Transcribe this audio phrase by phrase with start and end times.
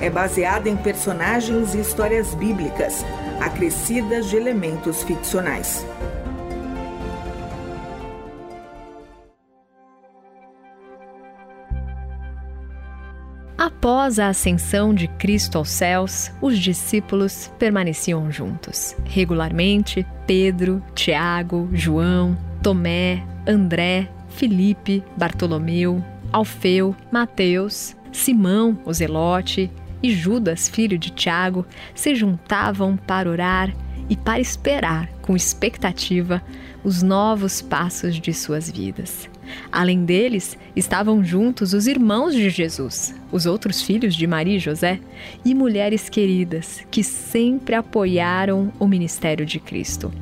[0.00, 3.04] é baseada em personagens e histórias bíblicas,
[3.40, 5.84] acrescidas de elementos ficcionais.
[13.56, 18.96] Após a ascensão de Cristo aos céus, os discípulos permaneciam juntos.
[19.04, 29.70] Regularmente, Pedro, Tiago, João, Tomé, André, Filipe, Bartolomeu, Alfeu, Mateus, Simão, o Zelote,
[30.02, 33.74] e Judas, filho de Tiago, se juntavam para orar
[34.08, 36.42] e para esperar, com expectativa,
[36.82, 39.28] os novos passos de suas vidas.
[39.70, 45.00] Além deles, estavam juntos os irmãos de Jesus, os outros filhos de Maria e José,
[45.44, 50.12] e mulheres queridas que sempre apoiaram o ministério de Cristo.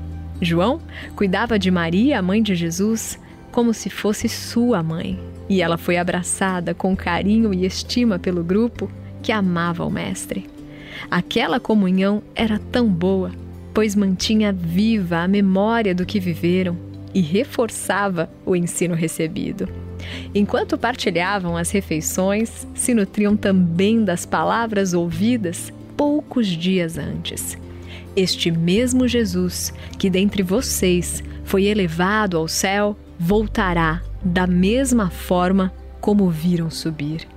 [0.41, 0.81] João
[1.17, 3.19] cuidava de Maria, a mãe de Jesus,
[3.51, 8.91] como se fosse sua mãe, e ela foi abraçada com carinho e estima pelo grupo
[9.29, 10.49] que amava o Mestre.
[11.11, 13.31] Aquela comunhão era tão boa,
[13.75, 16.75] pois mantinha viva a memória do que viveram
[17.13, 19.69] e reforçava o ensino recebido.
[20.35, 27.59] Enquanto partilhavam as refeições, se nutriam também das palavras ouvidas poucos dias antes.
[28.17, 36.31] Este mesmo Jesus, que dentre vocês foi elevado ao céu, voltará da mesma forma como
[36.31, 37.29] viram subir.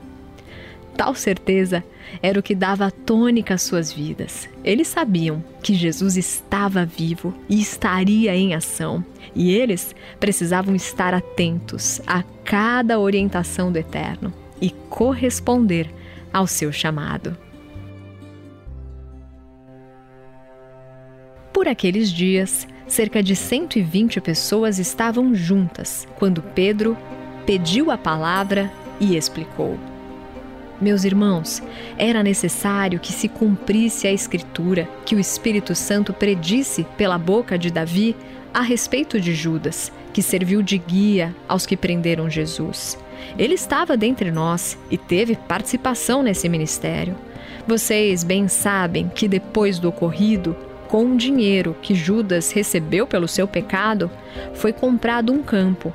[0.95, 1.84] Tal certeza
[2.22, 4.47] era o que dava tônica às suas vidas.
[4.64, 9.03] Eles sabiam que Jesus estava vivo e estaria em ação,
[9.36, 15.90] e eles precisavam estar atentos a cada orientação do Eterno e corresponder
[16.31, 17.35] ao seu chamado.
[21.53, 26.97] Por aqueles dias, cerca de 120 pessoas estavam juntas quando Pedro
[27.46, 29.78] pediu a palavra e explicou.
[30.81, 31.62] Meus irmãos,
[31.96, 37.69] era necessário que se cumprisse a Escritura que o Espírito Santo predisse pela boca de
[37.69, 38.16] Davi
[38.52, 42.97] a respeito de Judas, que serviu de guia aos que prenderam Jesus.
[43.38, 47.16] Ele estava dentre nós e teve participação nesse ministério.
[47.68, 53.48] Vocês bem sabem que depois do ocorrido, com o dinheiro que Judas recebeu pelo seu
[53.48, 54.09] pecado,
[54.56, 55.94] foi comprado um campo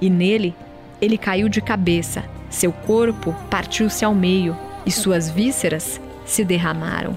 [0.00, 0.54] e nele
[1.02, 7.16] ele caiu de cabeça seu corpo partiu-se ao meio e suas vísceras se derramaram.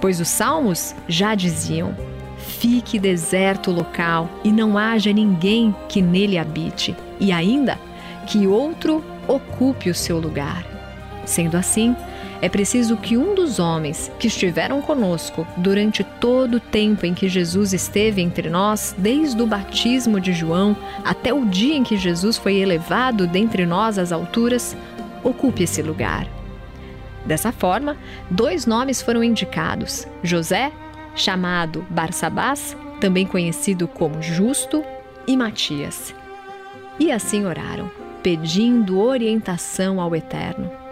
[0.00, 1.94] Pois os salmos já diziam:
[2.38, 7.78] Fique deserto o local e não haja ninguém que nele habite, e ainda
[8.26, 10.73] que outro ocupe o seu lugar.
[11.24, 11.96] Sendo assim,
[12.42, 17.28] é preciso que um dos homens que estiveram conosco durante todo o tempo em que
[17.28, 22.36] Jesus esteve entre nós, desde o batismo de João até o dia em que Jesus
[22.36, 24.76] foi elevado dentre nós às alturas,
[25.22, 26.26] ocupe esse lugar.
[27.24, 27.96] Dessa forma,
[28.30, 30.70] dois nomes foram indicados: José,
[31.14, 34.84] chamado Barsabás, também conhecido como Justo,
[35.26, 36.14] e Matias.
[36.98, 37.90] E assim oraram,
[38.22, 40.83] pedindo orientação ao Eterno.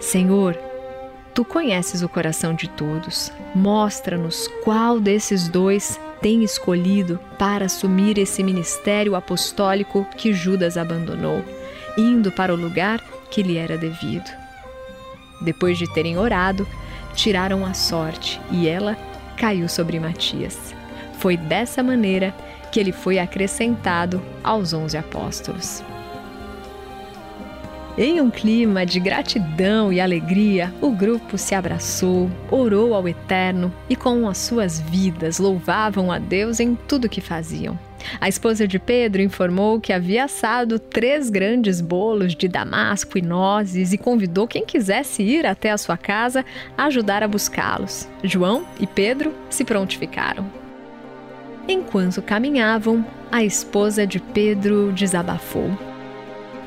[0.00, 0.58] Senhor,
[1.34, 3.30] tu conheces o coração de todos.
[3.54, 11.44] Mostra-nos qual desses dois tem escolhido para assumir esse ministério apostólico que Judas abandonou,
[11.96, 13.00] indo para o lugar
[13.30, 14.30] que lhe era devido.
[15.42, 16.66] Depois de terem orado,
[17.14, 18.96] tiraram a sorte e ela
[19.36, 20.74] caiu sobre Matias.
[21.18, 22.34] Foi dessa maneira
[22.72, 25.82] que ele foi acrescentado aos onze apóstolos.
[28.02, 33.94] Em um clima de gratidão e alegria, o grupo se abraçou, orou ao Eterno e,
[33.94, 37.78] com as suas vidas, louvavam a Deus em tudo que faziam.
[38.18, 43.92] A esposa de Pedro informou que havia assado três grandes bolos de damasco e nozes
[43.92, 46.42] e convidou quem quisesse ir até a sua casa
[46.78, 48.08] a ajudar a buscá-los.
[48.24, 50.50] João e Pedro se prontificaram.
[51.68, 55.89] Enquanto caminhavam, a esposa de Pedro desabafou.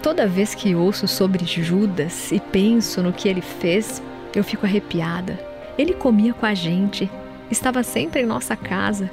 [0.04, 4.04] Toda vez que ouço sobre Judas e penso no que ele fez,
[4.36, 5.40] eu fico arrepiada.
[5.78, 7.10] Ele comia com a gente,
[7.50, 9.10] estava sempre em nossa casa.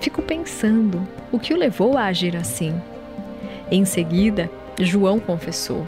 [0.00, 2.74] Fico pensando o que o levou a agir assim.
[3.70, 4.50] Em seguida,
[4.80, 5.86] João confessou: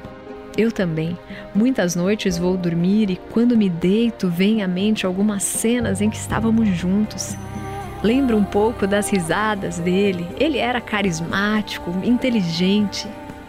[0.56, 1.18] Eu também.
[1.52, 6.16] Muitas noites vou dormir e quando me deito vem à mente algumas cenas em que
[6.16, 7.34] estávamos juntos.
[8.00, 10.24] Lembro um pouco das risadas dele.
[10.38, 13.08] Ele era carismático, inteligente.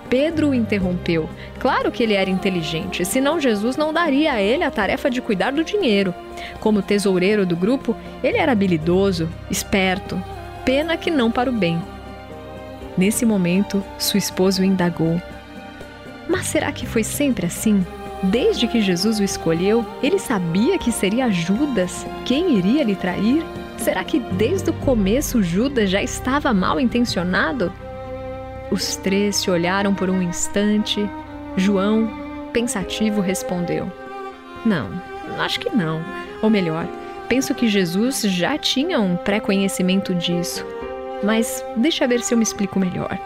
[0.10, 1.30] Pedro o interrompeu.
[1.60, 5.52] Claro que ele era inteligente, senão Jesus não daria a ele a tarefa de cuidar
[5.52, 6.14] do dinheiro.
[6.60, 10.22] Como tesoureiro do grupo, ele era habilidoso, esperto.
[10.64, 11.82] Pena que não para o bem.
[12.98, 15.22] Nesse momento, sua esposa o indagou:
[16.28, 17.86] Mas será que foi sempre assim?
[18.24, 23.46] Desde que Jesus o escolheu, ele sabia que seria Judas quem iria lhe trair?
[23.78, 27.72] Será que desde o começo Judas já estava mal intencionado?
[28.70, 31.08] Os três se olharam por um instante.
[31.56, 32.10] João,
[32.52, 33.92] pensativo, respondeu:
[34.66, 34.90] Não,
[35.40, 36.04] acho que não.
[36.42, 36.88] Ou melhor,
[37.30, 40.66] penso que Jesus já tinha um pré-conhecimento disso.
[41.24, 43.18] Mas deixa ver se eu me explico melhor.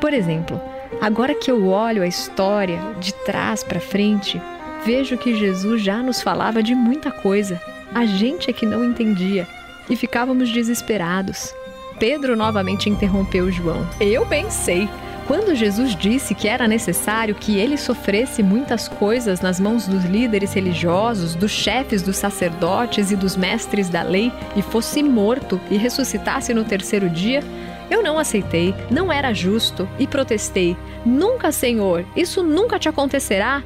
[0.00, 0.60] Por exemplo,
[1.00, 4.40] agora que eu olho a história de trás para frente,
[4.84, 7.60] vejo que Jesus já nos falava de muita coisa.
[7.94, 9.46] A gente é que não entendia
[9.90, 11.54] e ficávamos desesperados.
[11.98, 13.88] Pedro novamente interrompeu João.
[14.00, 14.88] Eu bem sei.
[15.26, 20.54] Quando Jesus disse que era necessário que ele sofresse muitas coisas nas mãos dos líderes
[20.54, 26.54] religiosos, dos chefes dos sacerdotes e dos mestres da lei, e fosse morto e ressuscitasse
[26.54, 27.42] no terceiro dia,
[27.90, 30.74] eu não aceitei, não era justo e protestei:
[31.04, 33.62] Nunca, Senhor, isso nunca te acontecerá.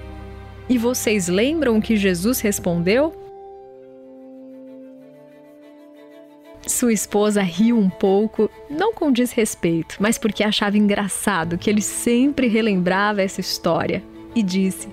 [0.68, 3.21] E vocês lembram que Jesus respondeu?
[6.66, 12.46] Sua esposa riu um pouco, não com desrespeito, mas porque achava engraçado que ele sempre
[12.46, 14.02] relembrava essa história
[14.34, 14.88] e disse: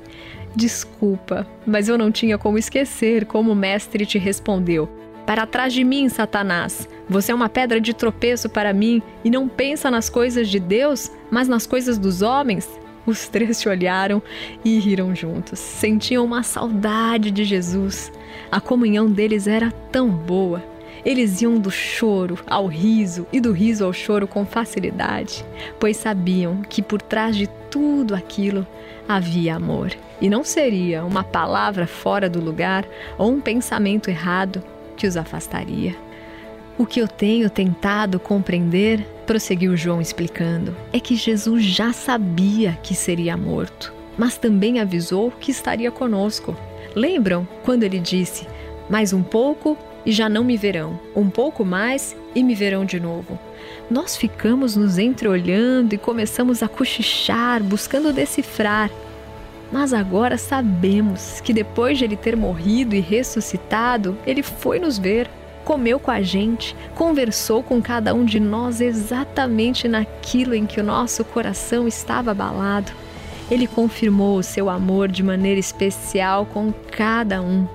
[0.56, 4.90] Desculpa, mas eu não tinha como esquecer como o mestre te respondeu.
[5.26, 6.90] Para trás de mim, Satanás.
[7.08, 11.12] Você é uma pedra de tropeço para mim e não pensa nas coisas de Deus,
[11.30, 12.68] mas nas coisas dos homens.
[13.06, 14.22] Os três se olharam
[14.66, 15.60] e riram juntos.
[15.60, 18.12] Sentiam uma saudade de Jesus.
[18.52, 20.64] A comunhão deles era tão boa.
[21.06, 25.46] Eles iam do choro ao riso e do riso ao choro com facilidade,
[25.80, 28.68] pois sabiam que por trás de tudo aquilo
[29.08, 29.92] havia amor.
[30.22, 32.86] E não seria uma palavra fora do lugar
[33.18, 34.62] ou um pensamento errado
[34.98, 35.96] que os afastaria.
[36.78, 42.96] O que eu tenho tentado compreender, prosseguiu João explicando, é que Jesus já sabia que
[42.96, 46.56] seria morto, mas também avisou que estaria conosco.
[46.96, 48.48] Lembram quando ele disse:
[48.90, 51.00] Mais um pouco e já não me verão.
[51.16, 53.40] Um pouco mais e me verão de novo.
[53.90, 58.90] Nós ficamos nos entreolhando e começamos a cochichar, buscando decifrar.
[59.72, 65.30] Mas agora sabemos que depois de ele ter morrido e ressuscitado, ele foi nos ver,
[65.64, 70.84] comeu com a gente, conversou com cada um de nós exatamente naquilo em que o
[70.84, 72.92] nosso coração estava abalado.
[73.52, 77.68] Ele confirmou o seu amor de maneira especial com cada um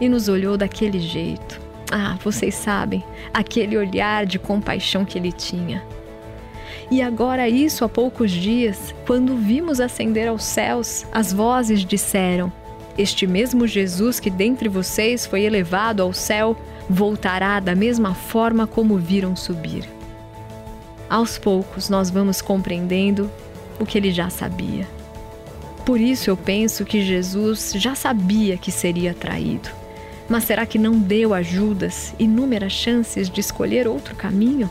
[0.00, 1.60] e nos olhou daquele jeito.
[1.90, 3.04] Ah, vocês sabem,
[3.34, 5.82] aquele olhar de compaixão que ele tinha.
[6.90, 12.52] E agora, isso há poucos dias, quando vimos ascender aos céus, as vozes disseram:
[12.98, 16.56] Este mesmo Jesus que dentre vocês foi elevado ao céu,
[16.88, 19.88] voltará da mesma forma como viram subir.
[21.08, 23.30] Aos poucos, nós vamos compreendendo
[23.78, 24.86] o que ele já sabia.
[25.84, 29.79] Por isso eu penso que Jesus já sabia que seria traído.
[30.30, 34.70] Mas será que não deu a Judas inúmeras chances de escolher outro caminho?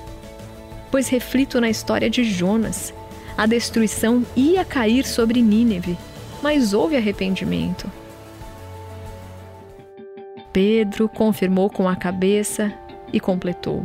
[0.90, 2.94] Pois reflito na história de Jonas.
[3.38, 5.98] A destruição ia cair sobre Nínive,
[6.42, 7.92] mas houve arrependimento.
[10.54, 12.74] Pedro confirmou com a cabeça
[13.12, 13.84] e completou: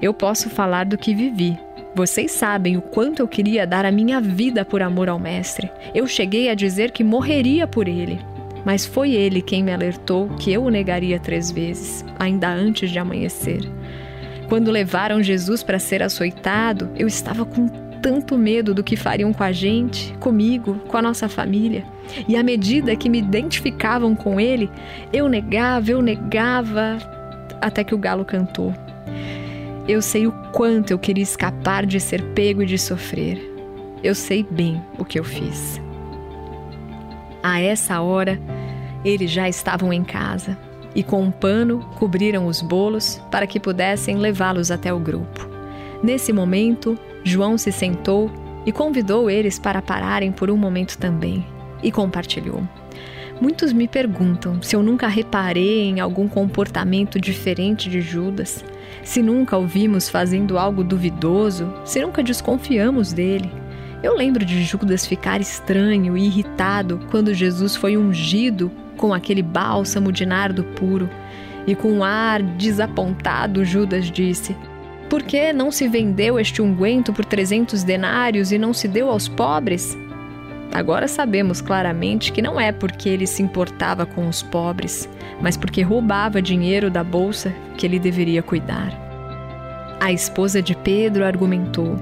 [0.00, 1.58] Eu posso falar do que vivi.
[1.94, 5.70] Vocês sabem o quanto eu queria dar a minha vida por amor ao Mestre.
[5.94, 8.18] Eu cheguei a dizer que morreria por ele
[8.66, 12.98] mas foi ele quem me alertou que eu o negaria três vezes, ainda antes de
[12.98, 13.60] amanhecer.
[14.48, 17.68] Quando levaram Jesus para ser açoitado, eu estava com
[18.02, 21.84] tanto medo do que fariam com a gente, comigo, com a nossa família.
[22.26, 24.68] E à medida que me identificavam com ele,
[25.12, 26.98] eu negava, eu negava,
[27.60, 28.74] até que o galo cantou.
[29.86, 33.40] Eu sei o quanto eu queria escapar de ser pego e de sofrer.
[34.02, 35.80] Eu sei bem o que eu fiz.
[37.42, 38.40] A essa hora,
[39.04, 40.58] eles já estavam em casa
[40.94, 45.48] e, com um pano, cobriram os bolos para que pudessem levá-los até o grupo.
[46.02, 48.30] Nesse momento, João se sentou
[48.64, 51.46] e convidou eles para pararem por um momento também
[51.82, 52.62] e compartilhou.
[53.40, 58.64] Muitos me perguntam se eu nunca reparei em algum comportamento diferente de Judas,
[59.04, 63.52] se nunca o vimos fazendo algo duvidoso, se nunca desconfiamos dele.
[64.02, 70.10] Eu lembro de Judas ficar estranho e irritado quando Jesus foi ungido com aquele bálsamo
[70.10, 71.08] de nardo puro.
[71.66, 74.56] E com um ar desapontado, Judas disse:
[75.10, 79.28] Por que não se vendeu este unguento por trezentos denários e não se deu aos
[79.28, 79.96] pobres?
[80.72, 85.08] Agora sabemos claramente que não é porque ele se importava com os pobres,
[85.40, 88.92] mas porque roubava dinheiro da bolsa que ele deveria cuidar.
[90.00, 91.96] A esposa de Pedro argumentou: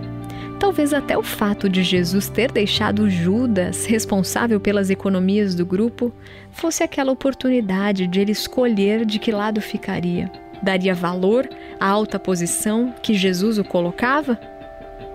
[0.58, 6.12] talvez até o fato de Jesus ter deixado Judas responsável pelas economias do grupo
[6.50, 10.30] fosse aquela oportunidade de ele escolher de que lado ficaria.
[10.62, 11.48] Daria valor
[11.78, 14.38] à alta posição que Jesus o colocava?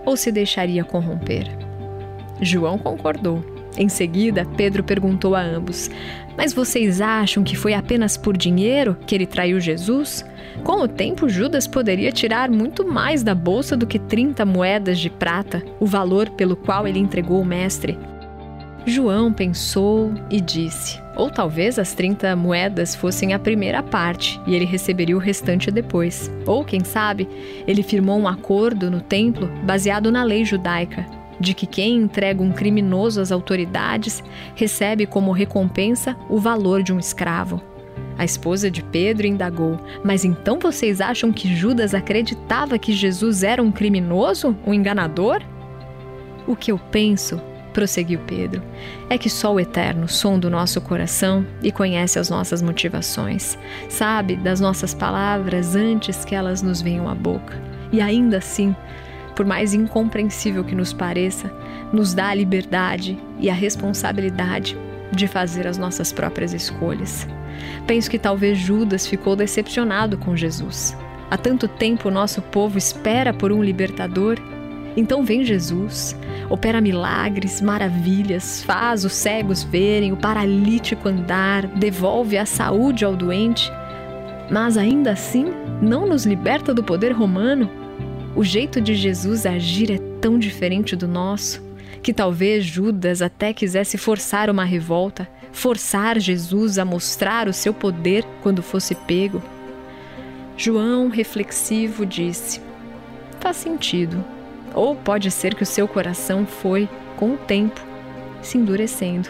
[0.04, 1.44] Ou se deixaria corromper?
[2.40, 3.59] João concordou.
[3.80, 5.90] Em seguida, Pedro perguntou a ambos:
[6.36, 10.22] Mas vocês acham que foi apenas por dinheiro que ele traiu Jesus?
[10.62, 15.08] Com o tempo, Judas poderia tirar muito mais da bolsa do que 30 moedas de
[15.08, 17.98] prata, o valor pelo qual ele entregou o mestre.
[18.84, 24.66] João pensou e disse: Ou talvez as 30 moedas fossem a primeira parte e ele
[24.66, 26.30] receberia o restante depois.
[26.44, 27.26] Ou, quem sabe,
[27.66, 32.52] ele firmou um acordo no templo baseado na lei judaica de que quem entrega um
[32.52, 34.22] criminoso às autoridades
[34.54, 37.60] recebe como recompensa o valor de um escravo.
[38.18, 43.62] A esposa de Pedro indagou: Mas então vocês acham que Judas acreditava que Jesus era
[43.62, 45.40] um criminoso, um enganador?
[46.46, 47.40] O que eu penso,
[47.72, 48.62] prosseguiu Pedro,
[49.08, 53.56] é que só o Eterno sonda o nosso coração e conhece as nossas motivações,
[53.88, 57.58] sabe das nossas palavras antes que elas nos venham à boca.
[57.92, 58.74] E ainda assim,
[59.40, 61.50] por mais incompreensível que nos pareça,
[61.90, 64.76] nos dá a liberdade e a responsabilidade
[65.10, 67.26] de fazer as nossas próprias escolhas.
[67.86, 70.94] Penso que talvez Judas ficou decepcionado com Jesus.
[71.30, 74.36] Há tanto tempo o nosso povo espera por um libertador.
[74.94, 76.14] Então vem Jesus,
[76.50, 83.72] opera milagres, maravilhas, faz os cegos verem, o paralítico andar, devolve a saúde ao doente.
[84.50, 85.46] Mas ainda assim
[85.80, 87.79] não nos liberta do poder romano
[88.34, 91.70] o jeito de Jesus agir é tão diferente do nosso
[92.02, 98.24] que talvez Judas até quisesse forçar uma revolta, forçar Jesus a mostrar o seu poder
[98.42, 99.42] quando fosse pego.
[100.56, 102.60] João, reflexivo, disse:
[103.38, 104.24] Faz sentido.
[104.74, 107.84] Ou pode ser que o seu coração foi, com o tempo,
[108.40, 109.28] se endurecendo.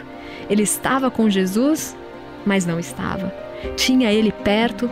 [0.49, 1.97] Ele estava com Jesus,
[2.45, 3.33] mas não estava.
[3.75, 4.89] Tinha ele perto,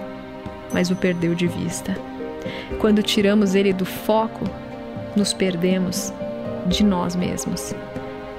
[0.73, 2.08] mas o perdeu de vista.
[2.79, 4.45] Quando tiramos ele do foco,
[5.15, 6.13] nos perdemos
[6.65, 7.73] de nós mesmos.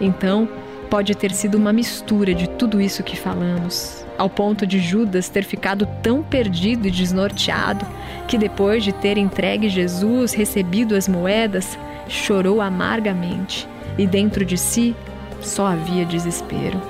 [0.01, 0.49] Então,
[0.89, 5.45] pode ter sido uma mistura de tudo isso que falamos, ao ponto de Judas ter
[5.45, 7.87] ficado tão perdido e desnorteado
[8.27, 11.79] que depois de ter entregue Jesus, recebido as moedas,
[12.09, 14.95] chorou amargamente e dentro de si
[15.41, 16.81] só havia desespero.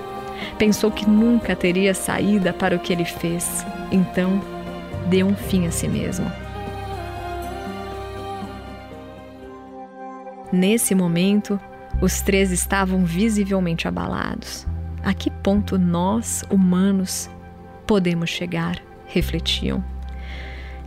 [0.59, 4.41] Pensou que nunca teria saída para o que ele fez, então
[5.07, 6.31] deu um fim a si mesmo.
[10.53, 11.61] Nesse momento,
[12.01, 14.67] os três estavam visivelmente abalados.
[15.03, 17.31] A que ponto nós, humanos,
[17.87, 18.83] podemos chegar?
[19.07, 19.83] refletiam.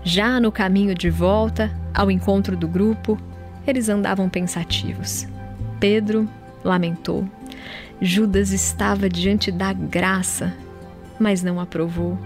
[0.03, 3.17] Já no caminho de volta ao encontro do grupo,
[3.67, 5.27] eles andavam pensativos.
[5.79, 6.27] Pedro
[6.63, 7.27] lamentou.
[8.01, 10.53] Judas estava diante da graça,
[11.19, 12.17] mas não aprovou.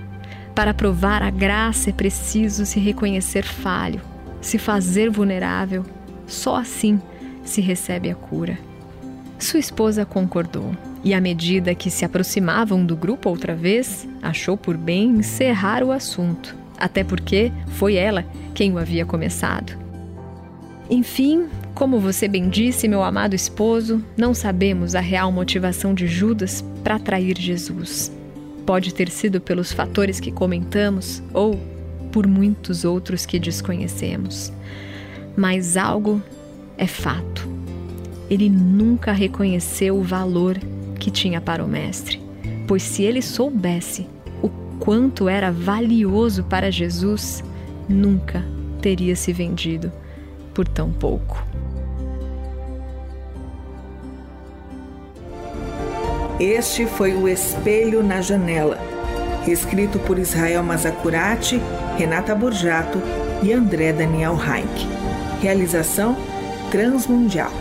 [0.55, 4.01] Para provar a graça é preciso se reconhecer falho,
[4.41, 5.85] se fazer vulnerável.
[6.25, 6.99] Só assim
[7.49, 8.57] se recebe a cura.
[9.39, 14.75] Sua esposa concordou, e à medida que se aproximavam do grupo outra vez, achou por
[14.75, 19.77] bem encerrar o assunto, até porque foi ela quem o havia começado.
[20.89, 26.63] Enfim, como você bem disse, meu amado esposo, não sabemos a real motivação de Judas
[26.83, 28.11] para trair Jesus.
[28.65, 31.59] Pode ter sido pelos fatores que comentamos ou
[32.11, 34.51] por muitos outros que desconhecemos.
[35.35, 36.21] Mas algo
[36.77, 37.36] é fato.
[38.29, 40.57] Ele nunca reconheceu o valor
[40.99, 42.21] que tinha para o Mestre,
[42.67, 44.07] pois se ele soubesse
[44.41, 47.43] o quanto era valioso para Jesus,
[47.87, 48.43] nunca
[48.81, 49.91] teria se vendido
[50.53, 51.45] por tão pouco.
[56.39, 58.77] Este foi o Espelho na Janela,
[59.47, 61.59] escrito por Israel Mazacurati,
[61.97, 63.01] Renata Borjato
[63.41, 64.87] e André Daniel Heinck.
[65.41, 66.15] Realização
[66.69, 67.51] Transmundial.